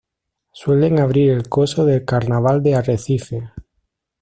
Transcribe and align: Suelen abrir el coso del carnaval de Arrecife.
Suelen 0.51 0.99
abrir 0.99 1.29
el 1.29 1.47
coso 1.47 1.85
del 1.85 2.05
carnaval 2.05 2.63
de 2.63 2.73
Arrecife. 2.73 3.51